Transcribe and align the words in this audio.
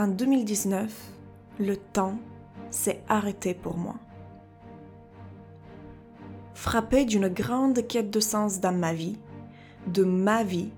En 0.00 0.08
2019, 0.08 0.90
le 1.58 1.76
temps 1.76 2.18
s'est 2.70 3.02
arrêté 3.06 3.52
pour 3.52 3.76
moi. 3.76 3.96
Frappé 6.54 7.04
d'une 7.04 7.28
grande 7.28 7.86
quête 7.86 8.10
de 8.10 8.18
sens 8.18 8.60
dans 8.60 8.72
ma 8.72 8.94
vie, 8.94 9.18
de 9.88 10.02
ma 10.02 10.42
vie, 10.42 10.70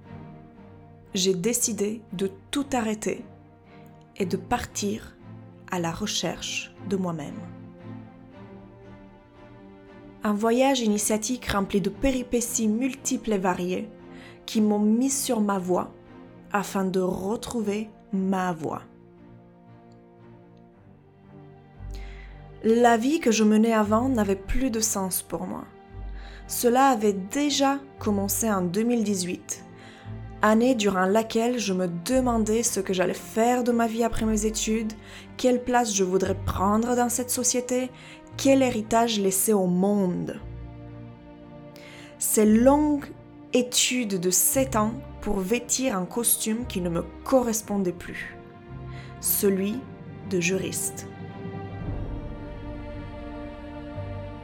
j'ai 1.15 1.35
décidé 1.35 2.03
de 2.13 2.33
tout 2.51 2.67
arrêter 2.73 3.25
et 4.17 4.27
de 4.27 4.37
partir 4.37 5.17
à 5.71 5.79
la 5.79 5.93
recherche 5.93 6.75
de 6.91 6.97
moi-même. 6.97 7.39
Un 10.25 10.35
voyage 10.35 10.81
initiatique 10.81 11.47
rempli 11.47 11.81
de 11.81 11.91
péripéties 11.91 12.67
multiples 12.67 13.35
et 13.35 13.39
variées 13.39 13.89
qui 14.47 14.61
m'ont 14.61 14.81
mis 14.81 15.11
sur 15.11 15.41
ma 15.41 15.61
voie 15.61 15.93
afin 16.51 16.85
de 16.85 16.99
retrouver 16.99 17.89
ma 18.13 18.51
voie. 18.51 18.83
La 22.65 22.97
vie 22.97 23.19
que 23.19 23.33
je 23.33 23.43
menais 23.43 23.73
avant 23.73 24.09
n'avait 24.09 24.37
plus 24.37 24.71
de 24.71 24.79
sens 24.79 25.21
pour 25.21 25.49
moi. 25.49 25.65
Cela 26.47 26.91
avait 26.91 27.13
déjà 27.13 27.81
commencé 27.99 28.49
en 28.49 28.63
2018, 28.63 29.65
année 30.43 30.77
durant 30.77 31.07
laquelle 31.07 31.59
je 31.59 31.73
me 31.73 31.89
demandais 31.89 32.63
ce 32.63 32.79
que 32.79 32.93
j'allais 32.93 33.15
faire 33.15 33.65
de 33.65 33.73
ma 33.73 33.89
vie 33.89 34.05
après 34.05 34.27
mes 34.27 34.47
études, 34.47 34.93
quelle 35.37 35.65
place 35.65 35.93
je 35.93 36.05
voudrais 36.05 36.37
prendre 36.37 36.95
dans 36.95 37.09
cette 37.09 37.31
société, 37.31 37.91
quel 38.37 38.63
héritage 38.63 39.19
laisser 39.19 39.53
au 39.53 39.67
monde. 39.67 40.41
Ces 42.21 42.47
longues 42.47 43.07
études 43.55 44.21
de 44.21 44.31
7 44.31 44.77
ans 44.77 44.93
pour 45.21 45.41
vêtir 45.41 45.97
un 45.97 46.05
costume 46.05 46.65
qui 46.69 46.81
ne 46.81 46.91
me 46.91 47.03
correspondait 47.25 47.91
plus, 47.91 48.37
celui 49.21 49.81
de 50.31 50.39
juriste. 50.39 51.09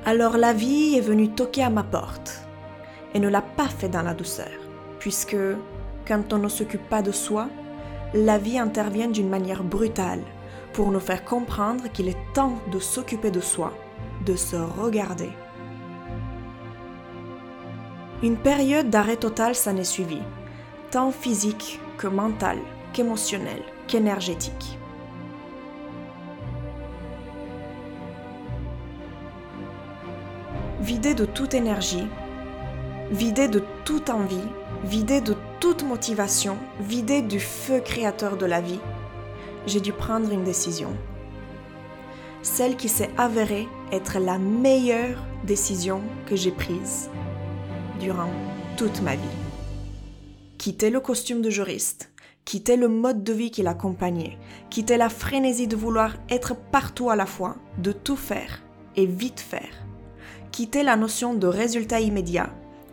Alors 0.05 0.37
la 0.37 0.53
vie 0.53 0.95
est 0.97 1.01
venue 1.03 1.31
toquer 1.31 1.65
à 1.65 1.71
ma 1.71 1.83
porte 1.83 2.47
et 3.15 3.19
ne 3.19 3.29
l'a 3.29 3.43
pas 3.43 3.69
fait 3.69 3.89
dans 3.89 4.03
la 4.03 4.15
douceur, 4.15 4.49
puisque 4.99 5.37
quand 6.07 6.33
on 6.33 6.39
ne 6.39 6.49
s'occupe 6.49 6.89
pas 6.89 7.03
de 7.03 7.13
soi, 7.13 7.49
la 8.15 8.39
vie 8.39 8.59
intervient 8.59 9.09
d'une 9.09 9.29
manière 9.29 9.63
brutale 9.63 10.23
pour 10.73 10.91
nous 10.91 11.01
faire 11.01 11.25
comprendre 11.25 11.91
qu'il 11.93 12.09
est 12.09 12.17
temps 12.33 12.59
de 12.71 12.79
s'occuper 12.79 13.31
de 13.31 13.41
soi, 13.41 13.75
de 14.25 14.37
se 14.37 14.57
regarder. 14.57 15.31
Une 18.23 18.37
période 18.37 18.91
d'arrêt 18.91 19.17
total 19.17 19.55
s'en 19.55 19.77
est 19.77 19.85
suivie, 19.85 20.23
tant 20.91 21.11
physique 21.11 21.81
que 21.99 22.07
mental, 22.07 22.59
qu'émotionnel, 22.93 23.63
qu'énergétique. 23.87 24.78
Vidé 30.81 31.13
de 31.13 31.25
toute 31.25 31.55
énergie, 31.55 32.07
vidé 33.11 33.49
de 33.49 33.65
toute 33.85 34.11
envie, 34.11 34.37
vidé 34.85 35.21
de 35.21 35.35
toute 35.59 35.83
motivation, 35.83 36.57
vidé 36.81 37.21
du 37.21 37.41
feu 37.41 37.81
créateur 37.81 38.37
de 38.37 38.47
la 38.47 38.61
vie, 38.61 38.79
j'ai 39.67 39.81
dû 39.81 39.93
prendre 39.93 40.31
une 40.31 40.45
décision. 40.45 40.91
Celle 42.43 42.77
qui 42.77 42.89
s'est 42.89 43.11
avérée 43.19 43.67
être 43.91 44.21
la 44.21 44.39
meilleure 44.39 45.19
décision 45.43 46.01
que 46.27 46.37
j'ai 46.37 46.53
prise 46.53 47.11
durant 47.99 48.31
toute 48.77 49.03
ma 49.03 49.17
vie. 49.17 49.37
Quitter 50.59 50.91
le 50.91 51.01
costume 51.01 51.43
de 51.43 51.51
juriste, 51.51 52.13
quitter 52.45 52.77
le 52.77 52.89
mode 52.89 53.25
de 53.25 53.33
vie 53.33 53.51
qui 53.51 53.63
l'accompagnait, 53.63 54.39
quitter 54.71 54.97
la 54.97 55.09
frénésie 55.09 55.67
de 55.67 55.77
vouloir 55.77 56.15
être 56.31 56.55
partout 56.55 57.11
à 57.11 57.17
la 57.17 57.27
fois, 57.27 57.57
de 57.79 57.91
tout 57.91 58.17
faire 58.17 58.63
et 58.95 59.07
vite 59.07 59.41
faire, 59.41 59.85
quitter 60.53 60.83
la 60.83 60.97
notion 60.97 61.35
de 61.35 61.47
résultat 61.47 62.01
immédiat 62.01 62.51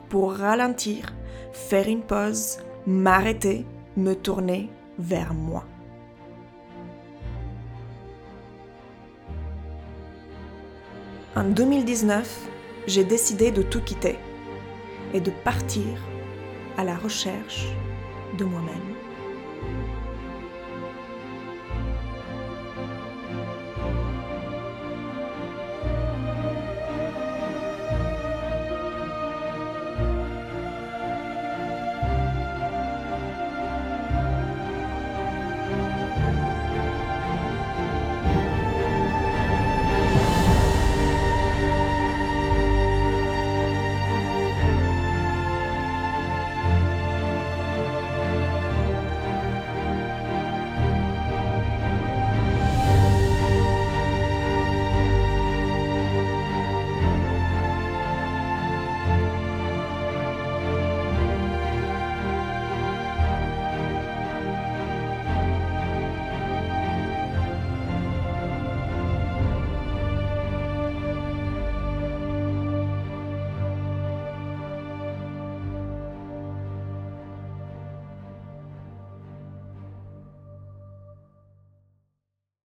pour 0.10 0.34
ralentir, 0.34 1.14
faire 1.52 1.88
une 1.88 2.02
pause, 2.02 2.58
m'arrêter, 2.86 3.66
me 3.98 4.14
tourner 4.14 4.70
vers 5.00 5.34
moi. 5.34 5.66
En 11.36 11.44
2019, 11.44 12.48
j'ai 12.88 13.04
décidé 13.04 13.52
de 13.52 13.62
tout 13.62 13.82
quitter 13.82 14.18
et 15.14 15.20
de 15.20 15.32
partir 15.32 15.84
à 16.78 16.84
la 16.84 16.96
recherche 16.96 17.68
de 18.38 18.46
moi-même. 18.46 18.96